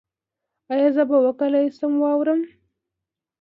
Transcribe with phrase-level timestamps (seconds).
[0.73, 2.41] ایا زه به وکولی شم واورم؟